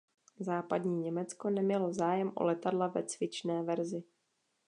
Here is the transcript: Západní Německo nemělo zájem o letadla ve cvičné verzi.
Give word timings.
Západní 0.39 0.95
Německo 0.97 1.49
nemělo 1.49 1.93
zájem 1.93 2.31
o 2.35 2.43
letadla 2.43 2.87
ve 2.87 3.03
cvičné 3.03 3.63
verzi. 3.63 4.03